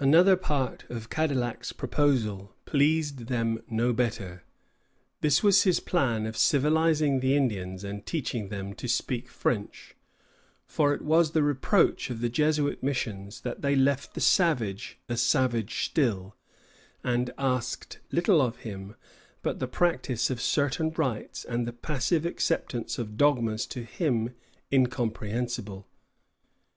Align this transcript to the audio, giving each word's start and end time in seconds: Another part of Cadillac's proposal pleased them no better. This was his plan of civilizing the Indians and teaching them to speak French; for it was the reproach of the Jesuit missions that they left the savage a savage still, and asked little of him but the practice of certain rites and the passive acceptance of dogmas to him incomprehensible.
Another 0.00 0.34
part 0.34 0.82
of 0.90 1.10
Cadillac's 1.10 1.70
proposal 1.70 2.56
pleased 2.64 3.28
them 3.28 3.62
no 3.70 3.92
better. 3.92 4.42
This 5.20 5.44
was 5.44 5.62
his 5.62 5.78
plan 5.78 6.26
of 6.26 6.36
civilizing 6.36 7.20
the 7.20 7.36
Indians 7.36 7.84
and 7.84 8.04
teaching 8.04 8.48
them 8.48 8.74
to 8.74 8.88
speak 8.88 9.28
French; 9.28 9.94
for 10.66 10.92
it 10.92 11.02
was 11.02 11.30
the 11.30 11.44
reproach 11.44 12.10
of 12.10 12.20
the 12.20 12.28
Jesuit 12.28 12.82
missions 12.82 13.42
that 13.42 13.62
they 13.62 13.76
left 13.76 14.14
the 14.14 14.20
savage 14.20 14.98
a 15.08 15.16
savage 15.16 15.84
still, 15.84 16.34
and 17.04 17.30
asked 17.38 18.00
little 18.10 18.40
of 18.40 18.56
him 18.66 18.96
but 19.40 19.60
the 19.60 19.68
practice 19.68 20.30
of 20.30 20.40
certain 20.40 20.90
rites 20.90 21.44
and 21.44 21.64
the 21.64 21.72
passive 21.72 22.26
acceptance 22.26 22.98
of 22.98 23.16
dogmas 23.16 23.66
to 23.66 23.84
him 23.84 24.34
incomprehensible. 24.72 25.86